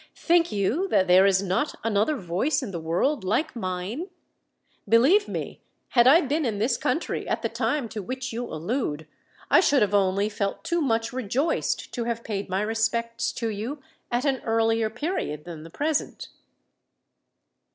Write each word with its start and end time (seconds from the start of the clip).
Think 0.17 0.51
you 0.51 0.87
that 0.87 1.05
there 1.05 1.27
is 1.27 1.43
not 1.43 1.75
another 1.83 2.15
voice 2.15 2.63
in 2.63 2.71
the 2.71 2.79
world 2.79 3.23
like 3.23 3.55
mine? 3.55 4.09
Believe 4.89 5.27
me, 5.27 5.61
had 5.89 6.07
I 6.07 6.21
been 6.21 6.43
in 6.43 6.57
this 6.57 6.75
country 6.75 7.27
at 7.27 7.43
the 7.43 7.49
time 7.49 7.87
to 7.89 8.01
which 8.01 8.33
you 8.33 8.47
allude, 8.47 9.05
I 9.51 9.59
should 9.59 9.83
have 9.83 9.93
only 9.93 10.27
felt 10.27 10.63
too 10.63 10.81
much 10.81 11.13
rejoiced 11.13 11.93
to 11.93 12.05
have 12.05 12.23
paid 12.23 12.49
my 12.49 12.63
respects 12.63 13.31
to 13.33 13.49
you 13.49 13.79
at 14.09 14.25
an 14.25 14.41
earlier 14.43 14.89
period 14.89 15.45
than 15.45 15.61
the 15.61 15.69
present." 15.69 16.29